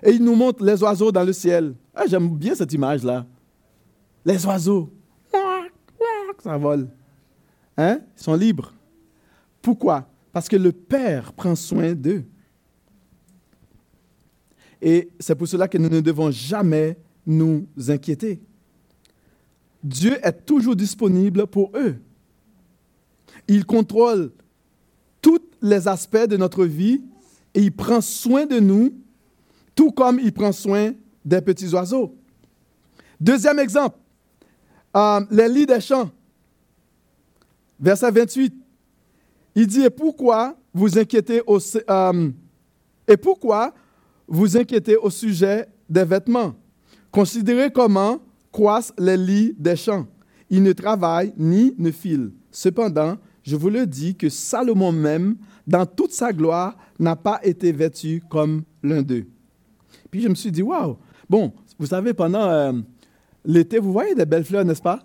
[0.02, 1.76] Et il nous montre les oiseaux dans le ciel.
[1.94, 3.26] Ah, J'aime bien cette image-là.
[4.24, 4.90] Les oiseaux.
[6.42, 6.88] Ça vole.
[7.76, 8.00] Hein?
[8.18, 8.74] Ils sont libres.
[9.62, 10.08] Pourquoi?
[10.32, 12.24] Parce que le Père prend soin d'eux.
[14.82, 18.40] Et c'est pour cela que nous ne devons jamais nous inquiéter.
[19.84, 21.98] Dieu est toujours disponible pour eux.
[23.50, 24.32] Il contrôle
[25.22, 27.04] tous les aspects de notre vie
[27.54, 28.94] et il prend soin de nous,
[29.76, 30.94] tout comme il prend soin
[31.26, 32.16] des petits oiseaux.
[33.20, 33.98] Deuxième exemple,
[34.96, 36.12] euh, les lits des champs.
[37.80, 38.54] Verset 28.
[39.56, 41.58] Il dit, et pourquoi vous inquiétez au,
[41.90, 42.30] euh,
[43.08, 43.74] et pourquoi
[44.28, 46.54] vous inquiétez au sujet des vêtements?
[47.12, 48.20] Considérez comment
[48.52, 50.06] croissent les lits des champs.
[50.52, 52.32] Ils ne travaillent ni ne filent.
[52.52, 57.72] Cependant, je vous le dis que Salomon même, dans toute sa gloire, n'a pas été
[57.72, 59.28] vêtu comme l'un d'eux.
[60.12, 60.98] Puis je me suis dit, waouh,
[61.30, 62.74] bon, vous savez, pendant euh,
[63.46, 65.00] l'été, vous voyez des belles fleurs, n'est-ce pas?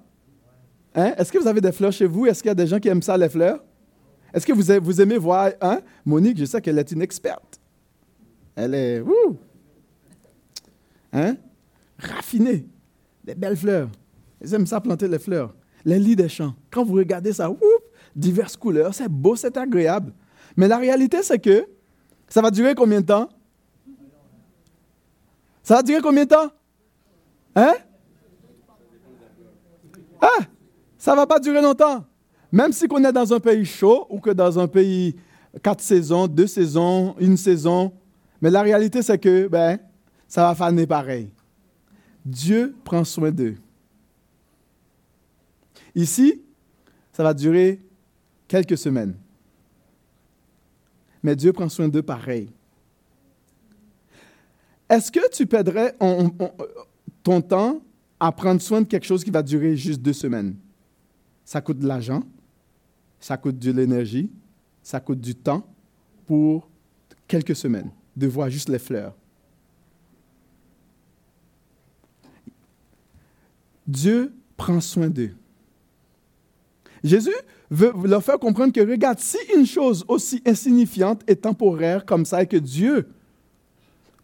[0.95, 1.15] Hein?
[1.17, 2.27] Est-ce que vous avez des fleurs chez vous?
[2.27, 3.63] Est-ce qu'il y a des gens qui aiment ça, les fleurs?
[4.33, 5.81] Est-ce que vous, aimez voir, hein?
[6.05, 7.61] Monique, je sais qu'elle est une experte.
[8.57, 9.37] Elle est, ouh,
[11.13, 11.37] hein?
[11.99, 12.67] Raffinée.
[13.23, 13.89] Des belles fleurs.
[14.41, 15.55] Ils aiment ça planter les fleurs.
[15.85, 16.55] Les lits des champs.
[16.71, 17.57] Quand vous regardez ça, ouh,
[18.15, 20.13] diverses couleurs, c'est beau, c'est agréable.
[20.57, 21.67] Mais la réalité, c'est que
[22.29, 23.29] ça va durer combien de temps?
[25.63, 26.51] Ça va durer combien de temps?
[27.57, 27.75] Hein?
[30.21, 30.45] Ah!
[30.99, 32.05] Ça ne va pas durer longtemps.
[32.51, 35.17] Même si on est dans un pays chaud ou que dans un pays
[35.63, 37.93] quatre saisons, deux saisons, une saison.
[38.41, 39.79] Mais la réalité, c'est que ben,
[40.29, 41.31] ça va faner pareil.
[42.25, 43.57] Dieu prend soin d'eux.
[45.95, 46.43] Ici,
[47.13, 47.81] ça va durer
[48.49, 49.15] quelques semaines.
[51.23, 52.51] Mais Dieu prend soin d'eux pareil.
[54.89, 55.97] Est-ce que tu perdrais
[57.23, 57.81] ton temps
[58.21, 60.57] à prendre soin de quelque chose qui va durer juste deux semaines?
[61.45, 62.23] Ça coûte de l'argent,
[63.19, 64.31] ça coûte de l'énergie,
[64.83, 65.67] ça coûte du temps
[66.27, 66.69] pour
[67.27, 69.15] quelques semaines de voir juste les fleurs.
[73.87, 75.35] Dieu prend soin d'eux.
[77.03, 77.35] Jésus
[77.75, 82.43] veut leur faire comprendre que, regarde, si une chose aussi insignifiante et temporaire comme ça,
[82.43, 83.09] et que Dieu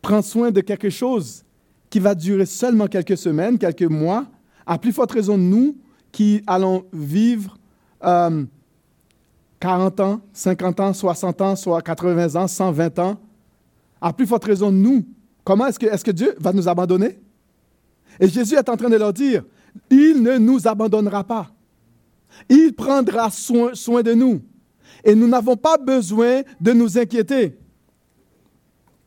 [0.00, 1.44] prend soin de quelque chose
[1.90, 4.26] qui va durer seulement quelques semaines, quelques mois,
[4.66, 5.76] à plus forte raison, nous
[6.12, 7.58] qui allons vivre
[8.00, 8.40] 40
[10.00, 13.20] euh, ans, 50 ans, 60 ans, soit 80 ans, 120 ans,
[14.00, 15.04] à plus forte raison, nous,
[15.44, 17.18] comment est-ce que, est que Dieu va nous abandonner?
[18.18, 19.44] Et Jésus est en train de leur dire,
[19.90, 21.50] il ne nous abandonnera pas.
[22.48, 24.40] Il prendra soin, de nous.
[25.04, 27.56] Et nous n'avons pas besoin de nous inquiéter.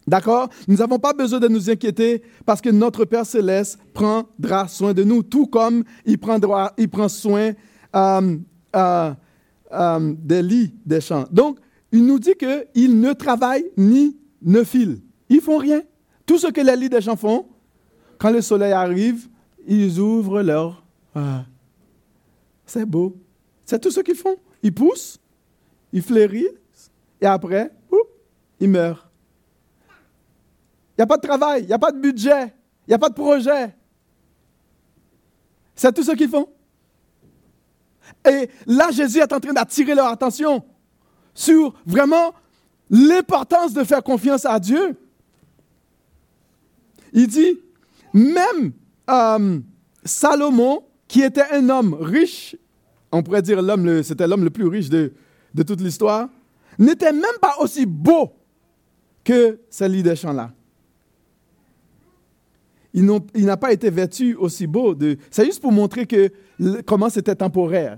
[0.06, 0.50] D'accord?
[0.68, 5.04] Nous n'avons pas besoin de nous inquiéter parce que notre Père céleste prendra soin de
[5.04, 7.54] nous, tout comme il, prendra, il prend soin
[7.96, 8.38] euh,
[8.76, 9.14] euh,
[9.72, 11.26] euh, des lits des champs.
[11.32, 11.60] Donc,
[11.92, 15.02] il nous dit qu'ils ne travaillent ni ne filent.
[15.30, 15.82] Ils font rien.
[16.26, 17.46] Tout ce que les lits des champs font,
[18.18, 19.28] quand le soleil arrive,
[19.68, 20.84] ils ouvrent leur...
[22.74, 23.16] c'est beau.
[23.66, 24.36] C'est tout ce qu'ils font.
[24.64, 25.20] Ils poussent,
[25.92, 27.72] ils fleurissent, et après,
[28.60, 29.10] ils meurent.
[30.92, 32.54] Il n'y a pas de travail, il n'y a pas de budget,
[32.88, 33.76] il n'y a pas de projet.
[35.76, 36.50] C'est tout ce qu'ils font.
[38.28, 40.64] Et là, Jésus est en train d'attirer leur attention
[41.34, 42.34] sur vraiment
[42.90, 44.98] l'importance de faire confiance à Dieu.
[47.12, 47.60] Il dit,
[48.14, 48.74] même
[49.10, 49.60] euh,
[50.04, 52.56] Salomon, qui était un homme riche,
[53.14, 55.14] on pourrait dire l'homme, c'était l'homme le plus riche de,
[55.54, 56.28] de toute l'histoire,
[56.78, 58.34] n'était même pas aussi beau
[59.24, 60.52] que celui des champs-là
[62.94, 64.96] il n'a pas été vêtu aussi beau.
[65.32, 66.32] C'est juste pour montrer que,
[66.86, 67.98] comment c'était temporaire.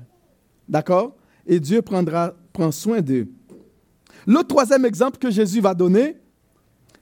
[0.68, 1.16] D'accord?
[1.46, 3.28] Et Dieu prendra, prend soin d'eux.
[4.26, 6.18] Le troisième exemple que Jésus va donner,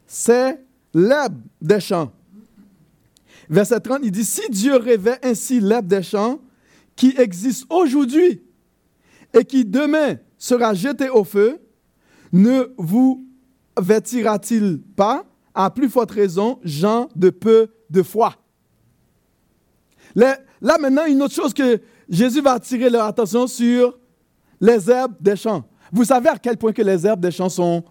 [0.08, 0.60] c'est
[0.94, 2.12] l'herbe des champs.
[3.50, 6.40] Verset 30, il dit, si Dieu rêvait ainsi l'herbe des champs
[6.96, 8.44] qui existe aujourd'hui
[9.34, 11.60] et qui demain sera jetée au feu,
[12.32, 13.26] ne vous
[13.80, 18.36] vêtira-t-il pas à plus forte raison, gens de peu de foi?
[20.16, 23.98] Là, maintenant, une autre chose que Jésus va attirer leur attention sur
[24.62, 25.68] les herbes des champs.
[25.92, 27.84] Vous savez à quel point que les herbes des champs sont...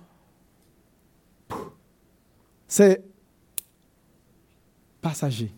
[2.68, 3.04] C'est
[5.00, 5.52] passager.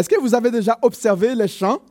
[0.00, 1.82] Est-ce que vous avez déjà observé les champs?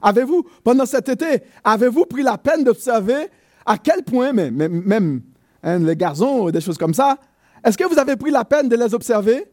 [0.00, 3.28] Avez-vous, pendant cet été, avez-vous pris la peine d'observer
[3.66, 5.20] à quel point, même,
[5.62, 7.18] hein, les gazons, des choses comme ça,
[7.62, 9.44] est-ce que vous avez pris la peine de les observer?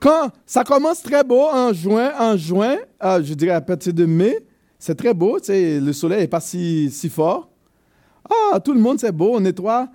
[0.00, 4.04] Quand ça commence très beau en juin, en juin, euh, je dirais à partir de
[4.04, 4.44] mai,
[4.76, 7.48] c'est très beau, le soleil n'est pas si, fort.
[8.28, 9.88] Ah, tout le monde, c'est beau, on nettoie.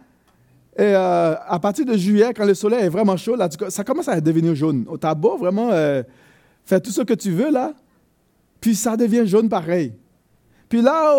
[0.77, 3.35] Et euh, à partir de juillet, quand le soleil est vraiment chaud,
[3.67, 4.85] ça commence à devenir jaune.
[5.01, 6.01] Tu as beau vraiment euh,
[6.69, 7.73] faire tout ce que tu veux, là,
[8.61, 9.91] puis ça devient jaune pareil.
[10.69, 11.15] Puis là,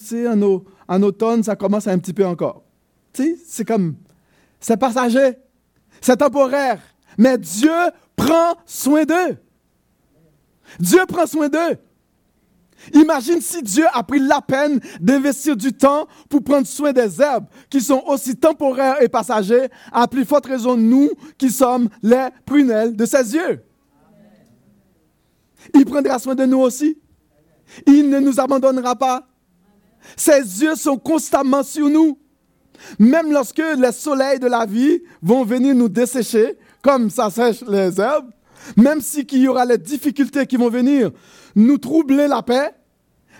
[0.00, 2.64] c'est en, automne, ça commence un petit peu encore.
[3.12, 3.94] Tu c'est comme,
[4.58, 5.38] c'est passager,
[6.00, 6.80] c'est temporaire,
[7.16, 7.70] mais Dieu
[8.16, 9.36] prend soin d'eux.
[10.80, 11.78] Dieu prend soin d'eux.
[12.94, 17.46] Imagine si Dieu a pris la peine d'investir du temps pour prendre soin des herbes
[17.70, 22.96] qui sont aussi temporaires et passagers, à plus forte raison nous qui sommes les prunelles
[22.96, 23.62] de ses yeux.
[25.74, 26.98] Il prendra soin de nous aussi.
[27.86, 29.26] Il ne nous abandonnera pas.
[30.16, 32.18] Ses yeux sont constamment sur nous.
[32.98, 38.00] Même lorsque les soleils de la vie vont venir nous dessécher, comme ça sèche les
[38.00, 38.30] herbes,
[38.76, 41.10] même si qu'il y aura les difficultés qui vont venir
[41.54, 42.72] nous troubler la paix,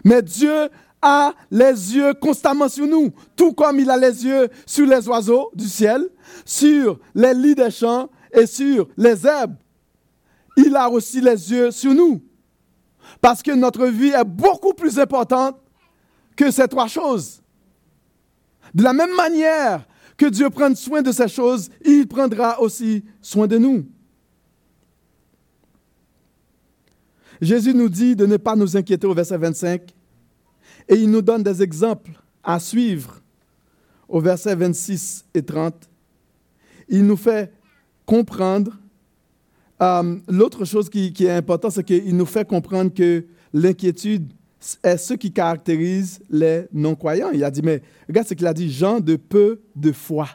[0.04, 0.68] mais Dieu
[1.00, 5.50] a les yeux constamment sur nous, tout comme il a les yeux sur les oiseaux
[5.54, 6.08] du ciel,
[6.44, 9.56] sur les lits des champs et sur les herbes.
[10.56, 12.22] Il a aussi les yeux sur nous.
[13.20, 15.56] Parce que notre vie est beaucoup plus importante
[16.36, 17.42] que ces trois choses.
[18.74, 19.86] De la même manière
[20.16, 23.86] que Dieu prend soin de ces choses, il prendra aussi soin de nous.
[27.40, 29.82] Jésus nous dit de ne pas nous inquiéter au verset 25
[30.88, 32.12] et il nous donne des exemples
[32.42, 33.20] à suivre
[34.08, 35.74] au verset 26 et 30.
[36.88, 37.52] Il nous fait
[38.06, 38.78] comprendre,
[39.82, 44.32] euh, l'autre chose qui, est importante, c'est qu'il nous fait comprendre que l'inquiétude
[44.82, 47.30] est ce qui caractérise les non-croyants.
[47.32, 50.28] Il a dit, mais regarde ce qu'il a dit, gens de peu de foi.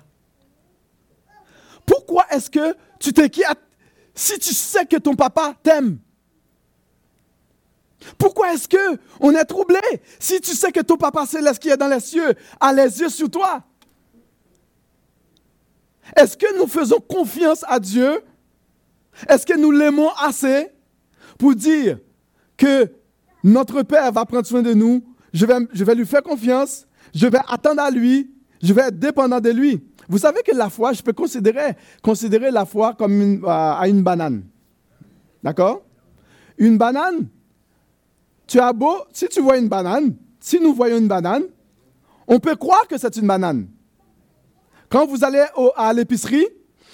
[1.85, 3.61] Pourquoi est-ce que tu t'inquiètes
[4.13, 5.99] si tu sais que ton papa t'aime?
[8.17, 9.79] Pourquoi est-ce que on est troublé
[10.19, 13.09] si tu sais que ton papa céleste qui est dans les cieux a les yeux
[13.09, 13.63] sur toi?
[16.15, 18.21] Est-ce que nous faisons confiance à Dieu?
[19.27, 20.67] Est-ce que nous l'aimons assez
[21.37, 21.99] pour dire
[22.55, 22.91] que
[23.43, 25.03] notre Père va prendre soin de nous,
[25.33, 28.99] je vais, je vais lui faire confiance, je vais attendre à lui, je vais être
[28.99, 29.83] dépendant de lui?
[30.09, 33.87] Vous savez que la foi, je peux considérer, considérer la foi comme une, euh, à
[33.87, 34.43] une banane.
[35.43, 35.83] D'accord?
[36.57, 37.27] Une banane,
[38.47, 41.43] tu as beau, si tu vois une banane, si nous voyons une banane,
[42.27, 43.67] on peut croire que c'est une banane.
[44.89, 45.43] Quand vous allez
[45.75, 46.47] à l'épicerie,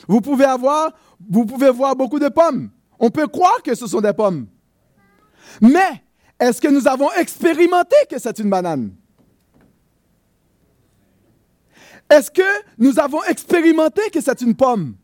[0.08, 0.94] vous pouvez avoir,
[1.30, 2.70] vous pouvez voir beaucoup de pommes.
[3.00, 4.48] On peut croire que ce sont des pommes.
[5.62, 6.04] Mais
[6.40, 8.96] est-ce que nous avons expérimenté que c'est une banane?
[12.10, 12.42] Est-ce que
[12.78, 14.96] nous avons expérimenté que c'est une pomme?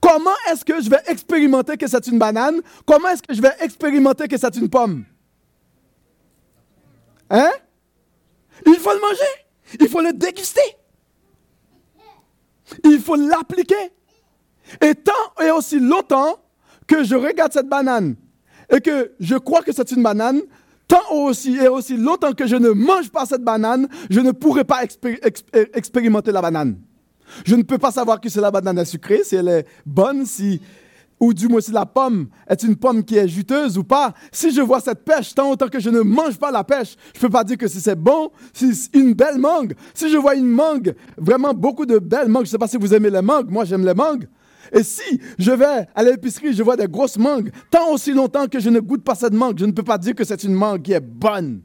[0.00, 2.60] Comment est-ce que je vais expérimenter que c'est une banane?
[2.86, 5.04] Comment est-ce que je vais expérimenter que c'est une pomme?
[7.30, 7.50] Hein?
[8.66, 9.78] Il faut le manger.
[9.80, 10.60] Il faut le déguster.
[12.84, 13.92] Il faut l'appliquer.
[14.80, 16.36] Et tant et aussi longtemps
[16.86, 18.16] que je regarde cette banane
[18.70, 20.40] et que je crois que c'est une banane,
[20.88, 24.64] tant aussi et aussi longtemps que je ne mange pas cette banane, je ne pourrai
[24.64, 24.82] pas
[25.74, 26.78] expérimenter la banane.
[27.44, 30.60] Je ne peux pas savoir que c'est la banane sucrée, si elle est bonne, si
[31.22, 34.50] ou du moins si la pomme est une pomme qui est juteuse ou pas, si
[34.50, 37.22] je vois cette pêche, tant autant que je ne mange pas la pêche, je ne
[37.22, 39.74] peux pas dire que si c'est bon, si c'est une belle mangue.
[39.94, 42.76] Si je vois une mangue, vraiment beaucoup de belles mangues, je ne sais pas si
[42.76, 44.26] vous aimez les mangues, moi j'aime les mangues.
[44.72, 48.58] Et si je vais à l'épicerie, je vois des grosses mangues, tant aussi longtemps que
[48.58, 50.80] je ne goûte pas cette mangue, je ne peux pas dire que c'est une mangue
[50.80, 51.60] qui est bonne.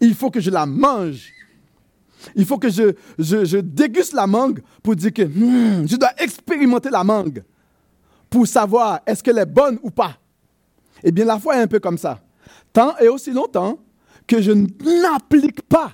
[0.00, 1.32] Il faut que je la mange.
[2.36, 7.02] Il faut que je, déguste la mangue pour dire que hmm, je dois expérimenter la
[7.02, 7.42] mangue
[8.28, 10.16] pour savoir est-ce qu'elle est bonne ou pas.
[11.02, 12.20] Eh bien, la foi est un peu comme ça.
[12.74, 13.78] Tant et aussi longtemps
[14.26, 15.92] que je n'applique pas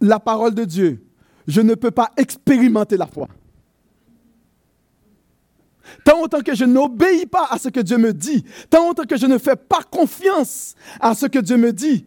[0.00, 1.04] la parole de Dieu,
[1.48, 3.28] je ne peux pas expérimenter la foi.
[6.28, 9.38] Tant que je n'obéis pas à ce que Dieu me dit, tant que je ne
[9.38, 12.06] fais pas confiance à ce que Dieu me dit,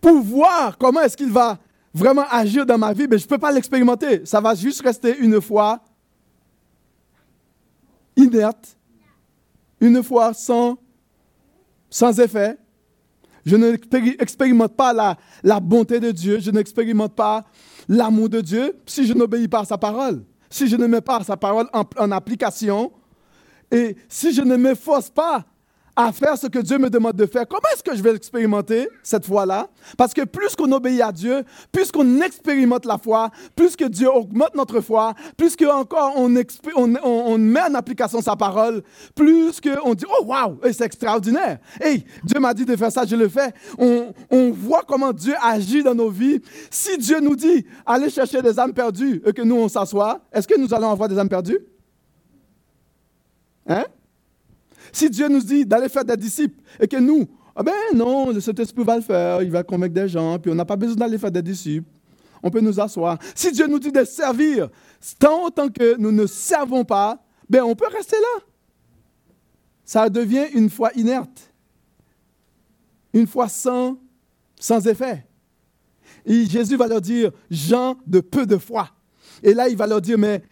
[0.00, 1.58] pour voir comment est-ce qu'il va
[1.92, 4.24] vraiment agir dans ma vie, mais je ne peux pas l'expérimenter.
[4.24, 5.80] Ça va juste rester une foi
[8.16, 8.76] inerte,
[9.80, 10.78] une foi sans,
[11.88, 12.58] sans effet.
[13.44, 17.44] Je n'expérimente pas la, la bonté de Dieu, je n'expérimente pas
[17.88, 21.24] l'amour de Dieu si je n'obéis pas à sa parole, si je ne mets pas
[21.24, 22.92] sa parole en application
[23.70, 25.44] et si je ne m'efforce pas
[25.96, 28.88] à faire ce que Dieu me demande de faire, comment est-ce que je vais l'expérimenter
[29.02, 29.68] cette fois-là?
[29.96, 34.08] Parce que plus qu'on obéit à Dieu, plus qu'on expérimente la foi, plus que Dieu
[34.08, 36.28] augmente notre foi, plus que encore on,
[37.38, 38.82] met en application sa parole,
[39.14, 41.58] plus qu'on dit, oh wow, c'est extraordinaire.
[41.80, 43.52] Hey, Dieu m'a dit de faire ça, je le fais.
[43.78, 46.40] On, on voit comment Dieu agit dans nos vies.
[46.70, 50.48] Si Dieu nous dit, allez chercher des âmes perdues et que nous on s'assoit, est-ce
[50.48, 51.58] que nous allons avoir des âmes perdues?
[53.70, 53.84] Hein?
[54.92, 58.40] Si Dieu nous dit d'aller faire des disciples et que nous, ah ben non, le
[58.40, 61.18] Saint-Esprit va le faire, il va convaincre des gens, puis on n'a pas besoin d'aller
[61.18, 61.88] faire des disciples.
[62.42, 63.18] On peut nous asseoir.
[63.34, 64.68] Si Dieu nous dit de servir,
[65.18, 68.44] tant que nous ne servons pas, ben on peut rester là.
[69.84, 71.52] Ça devient une foi inerte,
[73.12, 73.98] une foi sans,
[74.58, 75.26] sans effet.
[76.24, 78.88] Et Jésus va leur dire, gens de peu de foi.
[79.42, 80.42] Et là, il va leur dire, mais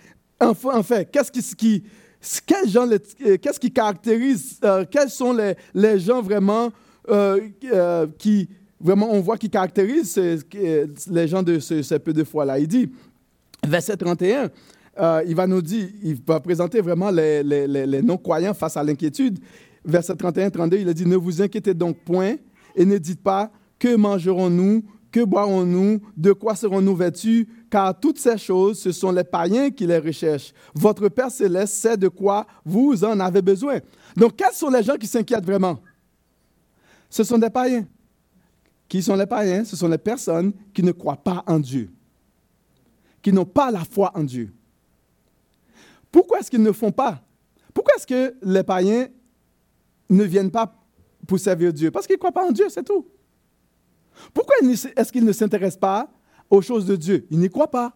[0.40, 1.82] en fait, qu'est-ce qui,
[2.20, 6.70] euh, qu'est-ce qui caractérise, euh, quels sont les, les gens vraiment
[7.08, 7.48] euh,
[8.18, 8.48] qui,
[8.80, 10.18] vraiment, on voit qui caractérisent
[11.10, 12.58] les gens de ce, peu de foi-là.
[12.58, 12.90] Il dit,
[13.66, 14.50] verset 31,
[15.26, 19.38] il va nous dire, il va présenter vraiment les, les, les non-croyants face à l'inquiétude.
[19.84, 22.34] Verset 31-32, il a dit, ne vous inquiétez donc point
[22.74, 24.82] et ne dites pas, que mangerons-nous,
[25.26, 29.98] boirons-nous, de quoi serons-nous vêtus, car toutes ces choses, ce sont les païens qui les
[29.98, 30.52] recherchent.
[30.74, 33.78] Votre Père céleste sait de quoi vous en avez besoin.
[34.16, 35.78] Donc, quels sont les gens qui s'inquiètent vraiment?
[37.10, 37.86] Ce sont des païens.
[38.88, 39.64] Qui sont les païens?
[39.64, 41.90] Ce sont les personnes qui ne croient pas en Dieu,
[43.20, 44.52] qui n'ont pas la foi en Dieu.
[46.10, 47.22] Pourquoi est-ce qu'ils ne font pas?
[47.74, 49.08] Pourquoi est-ce que les païens
[50.08, 50.74] ne viennent pas
[51.26, 51.90] pour servir Dieu?
[51.90, 53.06] Parce qu'ils ne croient pas en Dieu, c'est tout.
[54.34, 56.10] Pourquoi est-ce qu'ils ne s'intéressent pas
[56.50, 57.26] aux choses de Dieu?
[57.30, 57.94] Ils n'y croient pas.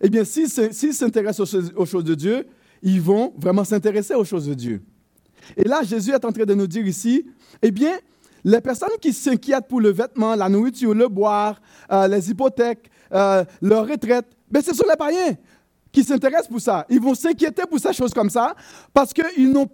[0.00, 0.48] Eh bien, s'ils
[0.94, 2.46] s'intéressent aux choses de Dieu,
[2.82, 4.82] ils vont vraiment s'intéresser aux choses de Dieu.
[5.56, 7.26] Et là, Jésus est en train de nous dire ici,
[7.62, 7.98] eh bien,
[8.44, 13.44] les personnes qui s'inquiètent pour le vêtement, la nourriture, le boire, euh, les hypothèques, euh,
[13.60, 15.36] leur retraite, ben, ce sont les païens
[15.92, 16.86] qui s'intéressent pour ça.
[16.88, 18.54] Ils vont s'inquiéter pour ces choses comme ça
[18.94, 19.68] parce qu'ils n'ont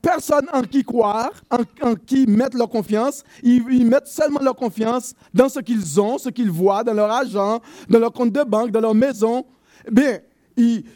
[0.00, 3.24] personne en qui croire, en, qui mettre leur confiance.
[3.42, 7.60] Ils, mettent seulement leur confiance dans ce qu'ils ont, ce qu'ils voient, dans leur argent,
[7.90, 9.44] dans leur compte de banque, dans leur maison.
[9.90, 10.18] Bien,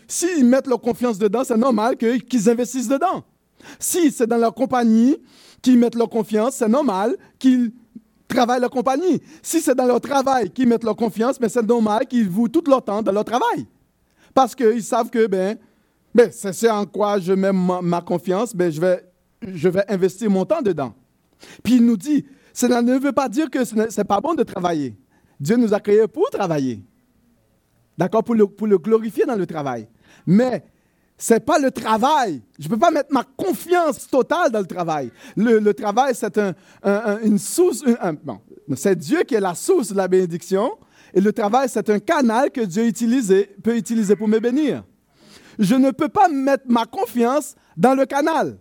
[0.06, 3.24] s'ils mettent leur confiance dedans, c'est normal qu'ils investissent dedans.
[3.78, 5.16] Si c'est dans leur compagnie
[5.60, 7.72] qu'ils mettent leur confiance, c'est normal qu'ils
[8.28, 9.20] travaillent leur compagnie.
[9.42, 12.62] Si c'est dans leur travail qu'ils mettent leur confiance, mais c'est normal qu'ils vouent tout
[12.68, 13.66] leur temps dans leur travail
[14.34, 15.58] parce qu'ils savent que ben,
[16.14, 19.04] ben c'est en quoi je mets ma, confiance, ben, je, vais,
[19.42, 20.94] je vais investir mon temps dedans.
[21.62, 24.42] Puis il nous dit, cela ne veut pas dire que ce n'est pas bon de
[24.42, 24.96] travailler.
[25.38, 26.84] Dieu nous a créés pour travailler.
[27.96, 28.24] D'accord?
[28.24, 29.88] Pour le, pour le glorifier dans le travail.
[30.26, 30.64] Mais
[31.16, 32.42] ce n'est pas le travail.
[32.58, 35.10] Je ne peux pas mettre ma confiance totale dans le travail.
[35.36, 36.54] Le, travail, c'est un,
[37.22, 37.84] une source.
[38.74, 40.72] c'est Dieu qui est la source de la bénédiction.
[41.14, 42.90] Et le travail, c'est un canal que Dieu
[43.62, 44.84] peut utiliser pour me bénir.
[45.58, 48.58] Je ne peux pas mettre ma confiance dans le canal.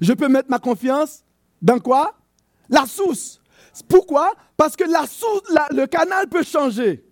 [0.00, 1.24] Je peux mettre ma confiance
[1.60, 2.14] dans quoi?
[2.68, 3.40] La source.
[3.88, 4.32] Pourquoi?
[4.56, 7.04] Parce que la source, le canal peut changer.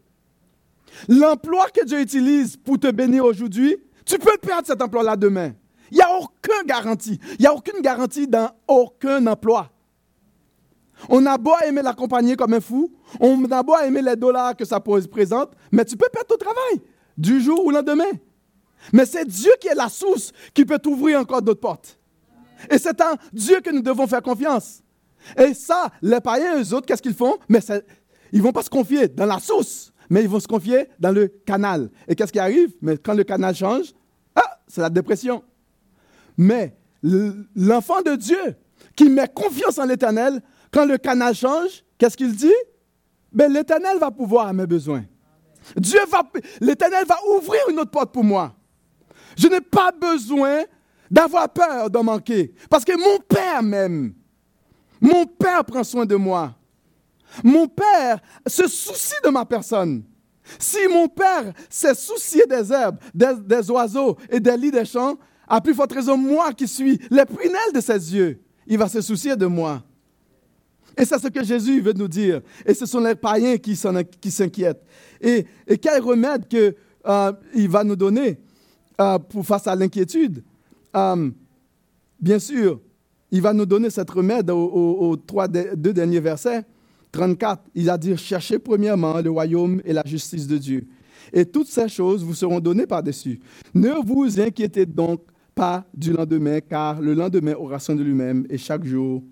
[1.08, 5.52] L'emploi que Dieu utilise pour te bénir aujourd'hui, tu peux perdre cet emploi-là demain.
[5.90, 7.20] Il n'y a aucune garantie.
[7.38, 9.70] Il n'y a aucune garantie dans aucun emploi.
[11.08, 14.64] On a beau aimer l'accompagner comme un fou, on a beau aimer les dollars que
[14.64, 16.80] ça présente, mais tu peux perdre ton travail
[17.16, 18.10] du jour au lendemain.
[18.92, 21.98] Mais c'est Dieu qui est la source qui peut t'ouvrir encore d'autres portes.
[22.70, 24.82] Et c'est en Dieu que nous devons faire confiance.
[25.38, 27.36] Et ça, les païens, eux autres, qu'est-ce qu'ils font?
[27.48, 27.60] Mais
[28.32, 31.12] ils ne vont pas se confier dans la source, mais ils vont se confier dans
[31.12, 31.90] le canal.
[32.08, 32.72] Et qu'est-ce qui arrive?
[32.80, 33.92] Mais quand le canal change,
[34.34, 35.42] ah, c'est la dépression.
[36.36, 38.56] Mais l'enfant de Dieu
[38.96, 40.42] qui met confiance en l'Éternel
[40.72, 42.52] quand le canal change, qu'est-ce qu'il dit?
[43.30, 45.04] Ben, l'Éternel va pouvoir à mes besoins.
[45.76, 46.22] Dieu va,
[46.60, 48.54] l'Éternel va ouvrir une autre porte pour moi.
[49.36, 50.62] Je n'ai pas besoin
[51.10, 52.54] d'avoir peur d'en manquer.
[52.68, 54.14] Parce que mon Père m'aime.
[55.00, 56.54] Mon Père prend soin de moi.
[57.44, 60.04] Mon Père se soucie de ma personne.
[60.58, 65.16] Si mon Père s'est soucié des herbes, des, des, oiseaux et des lits des champs,
[65.46, 69.00] à plus forte raison, moi qui suis les prunelles de ses yeux, il va se
[69.00, 69.82] soucier de moi.
[70.96, 72.40] Et c'est ce que Jésus veut nous dire.
[72.66, 74.84] Et ce sont les païens qui s'inquiètent.
[75.20, 75.46] Et,
[75.80, 76.74] quel remède qu'il
[77.06, 77.32] euh,
[77.68, 78.38] va nous donner
[79.00, 80.42] euh, pour face à l'inquiétude?
[80.94, 81.30] Euh,
[82.20, 82.80] bien sûr,
[83.30, 86.64] il va nous donner cette remède aux, trois, deux derniers versets.
[87.12, 90.86] 34, il a dit, cherchez premièrement le royaume et la justice de Dieu.
[91.32, 93.38] Et toutes ces choses vous seront données par-dessus.
[93.74, 95.22] Ne vous inquiétez donc
[95.54, 99.22] pas du lendemain, car le lendemain aura soin de lui-même et chaque jour,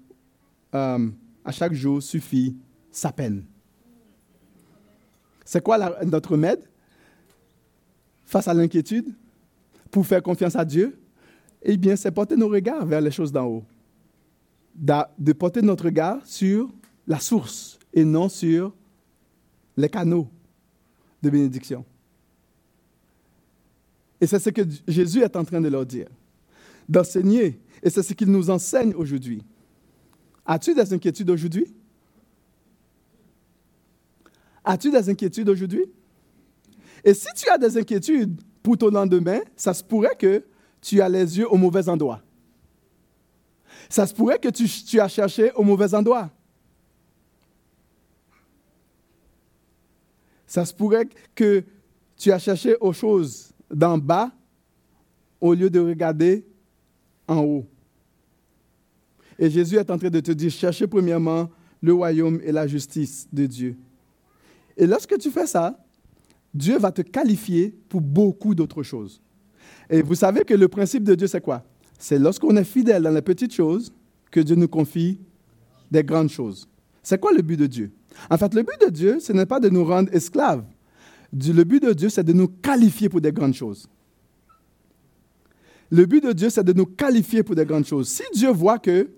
[1.45, 2.57] à chaque jour suffit
[2.91, 3.45] sa peine.
[5.45, 6.63] C'est quoi notre remède
[8.25, 9.15] face à l'inquiétude
[9.91, 10.99] pour faire confiance à Dieu?
[11.63, 13.65] Eh bien, c'est porter nos regards vers les choses d'en haut.
[14.75, 16.71] De porter notre regard sur
[17.07, 18.75] la source et non sur
[19.77, 20.29] les canaux
[21.23, 21.85] de bénédiction.
[24.21, 26.09] Et c'est ce que Jésus est en train de leur dire,
[26.89, 27.59] d'enseigner.
[27.83, 29.43] Et c'est ce qu'il nous enseigne aujourd'hui.
[30.51, 31.73] As-tu des inquiétudes aujourd'hui?
[34.65, 35.85] As-tu des inquiétudes aujourd'hui?
[37.05, 40.45] Et si tu as des inquiétudes pour ton lendemain, ça se pourrait que
[40.81, 42.21] tu as les yeux au mauvais endroit.
[43.89, 46.29] Ça se pourrait que tu, tu as cherché au mauvais endroit.
[50.49, 51.63] Ça se pourrait que
[52.17, 54.33] tu as cherché aux choses d'en bas
[55.41, 56.45] au lieu de regarder
[57.29, 57.67] en haut.
[59.41, 61.49] Et Jésus est en train de te dire, cherchez premièrement
[61.81, 63.77] le royaume et la justice de Dieu.
[64.77, 65.83] Et lorsque tu fais ça,
[66.53, 69.23] Dieu va te qualifier pour beaucoup d'autres choses.
[69.89, 71.65] Et vous savez que le principe de Dieu, c'est quoi?
[71.99, 73.91] C'est lorsqu'on est fidèle dans les petites choses
[74.31, 75.19] que Dieu nous confie
[75.91, 76.69] des grandes choses.
[77.03, 77.91] C'est quoi le but de Dieu?
[78.29, 80.65] En fait, le but de Dieu, ce n'est pas de nous rendre esclaves.
[81.33, 83.89] Le but de Dieu, c'est de nous qualifier pour des grandes choses.
[85.91, 88.09] Le but de Dieu, c'est de nous qualifier pour des grandes choses.
[88.09, 89.09] Si Dieu voit que,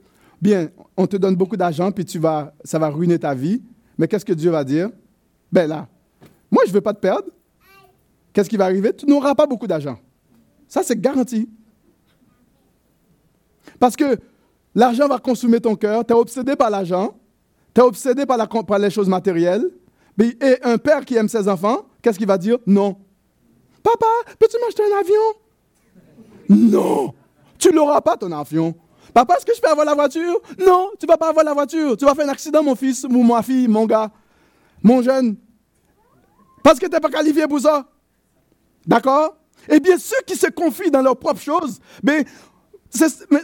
[0.42, 3.62] bien, on te donne beaucoup d'argent, puis tu vas, ça va ruiner ta vie,
[3.96, 4.90] mais qu'est-ce que Dieu va dire?
[5.52, 5.88] Ben là,
[6.50, 7.28] moi, je ne veux pas te perdre.
[8.32, 8.92] Qu'est-ce qui va arriver?
[8.94, 9.98] Tu n'auras pas beaucoup d'argent.
[10.66, 11.48] Ça, c'est garanti.
[13.78, 14.18] Parce que
[14.74, 17.14] l'argent va consommer ton cœur, tu es obsédé par l'argent,
[17.74, 18.38] tu es obsédé par,
[18.78, 19.70] les choses matérielles.
[20.20, 22.58] Et un père qui aime ses enfants, qu'est-ce qu'il va dire?
[22.66, 22.96] Non.
[23.82, 24.06] Papa,
[24.38, 25.22] peux-tu m'acheter un avion?
[26.48, 27.14] Non.
[27.58, 28.74] Tu l'auras pas, ton avion.
[29.12, 30.40] Papa, est-ce que je peux avoir la voiture?
[30.58, 31.96] Non, tu ne vas pas avoir la voiture.
[31.96, 34.10] Tu vas faire un accident, mon fils, ou ma fille, mon gars,
[34.82, 35.36] mon jeune.
[36.62, 37.86] Parce que tu n'es pas qualifié pour ça.
[38.86, 39.36] D'accord?
[39.68, 42.24] Eh bien, ceux qui se confient dans leurs propres choses, ben,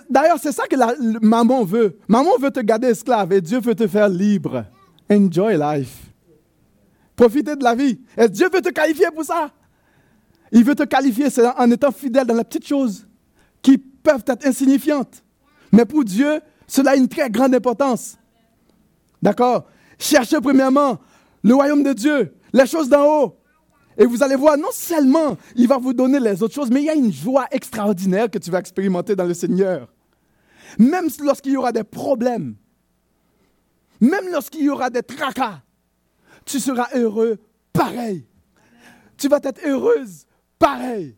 [0.09, 1.99] d'ailleurs, c'est ça que maman veut.
[2.09, 4.65] Maman veut te garder esclave et Dieu veut te faire libre.
[5.11, 6.07] Enjoy life.
[7.15, 8.01] Profitez de la vie.
[8.17, 9.51] Et Dieu veut te qualifier pour ça.
[10.51, 13.07] Il veut te qualifier en étant fidèle dans les petites choses
[13.61, 15.23] qui peuvent être insignifiantes.
[15.73, 18.17] Mais pour Dieu, cela a une très grande importance.
[19.23, 19.67] D'accord?
[19.99, 20.99] Cherchez premièrement
[21.43, 23.37] le royaume de Dieu les choses d'en haut.
[23.97, 26.87] Et vous allez voir, non seulement il va vous donner les autres choses, mais il
[26.87, 29.89] y a une joie extraordinaire que tu vas expérimenter dans le Seigneur.
[30.79, 32.55] Même lorsqu'il y aura des problèmes,
[34.01, 35.63] même lorsqu'il y aura des tracas,
[36.45, 37.39] tu seras heureux
[37.73, 38.25] pareil.
[39.17, 40.27] Tu vas être heureuse
[40.59, 41.17] pareil.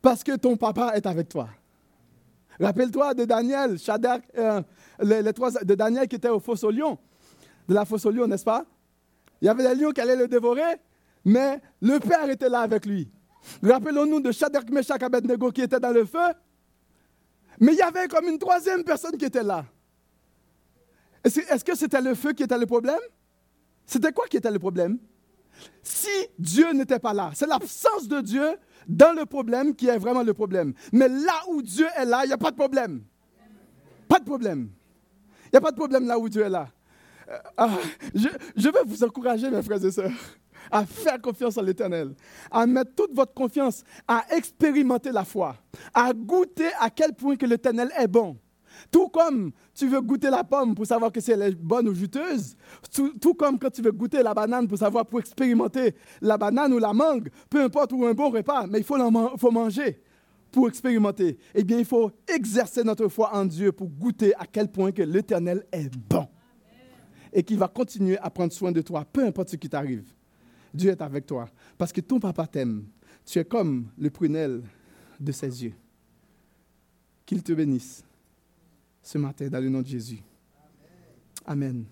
[0.00, 1.48] Parce que ton papa est avec toi.
[2.60, 4.62] Rappelle-toi de Daniel, Shadrach, euh,
[5.00, 6.98] les, trois de Daniel qui était au fosse au lion,
[7.68, 8.64] de la fosse au lion, n'est-ce pas?
[9.40, 10.76] Il y avait des lions qui allaient le dévorer,
[11.24, 13.10] mais le Père était là avec lui.
[13.62, 16.18] Rappelons-nous de Shadrach, Meshach, Abednego qui était dans le feu.
[17.60, 19.64] Mais il y avait comme une troisième personne qui était là.
[21.24, 23.00] Est-ce que c'était le feu qui était le problème?
[23.86, 24.98] C'était quoi qui était le problème?
[25.82, 28.56] Si Dieu n'était pas là, c'est l'absence de Dieu
[28.88, 30.72] dans le problème qui est vraiment le problème.
[30.92, 33.02] Mais là où Dieu est là, il n'y a pas de problème.
[34.08, 34.70] Pas de problème.
[35.44, 36.68] Il n'y a pas de problème là où Dieu est là.
[37.58, 37.68] Ah,
[38.14, 40.10] je, je veux vous encourager, mes frères et sœurs,
[40.70, 42.14] à faire confiance en l'Éternel,
[42.50, 45.56] à mettre toute votre confiance, à expérimenter la foi,
[45.92, 48.38] à goûter à quel point que l'Éternel est bon.
[48.90, 51.94] Tout comme tu veux goûter la pomme pour savoir que si elle est bonne ou
[51.94, 52.56] juteuse,
[52.92, 56.78] tout, comme quand tu veux goûter la banane pour savoir, pour expérimenter la banane ou
[56.78, 60.00] la mangue, peu importe où un bon repas, mais il faut, manger
[60.50, 61.38] pour expérimenter.
[61.54, 65.02] Eh bien, il faut exercer notre foi en Dieu pour goûter à quel point que
[65.02, 66.26] l'Éternel est bon
[67.32, 70.12] et qui va continuer à prendre soin de toi, peu importe ce qui t'arrive.
[70.72, 72.86] Dieu est avec toi parce que ton papa t'aime.
[73.24, 74.62] Tu es comme le prunelle
[75.20, 75.74] de ses yeux.
[77.26, 78.04] Qu'il te bénisse
[79.08, 80.20] ce matin dans le nom de Jésus.
[81.46, 81.86] Amen.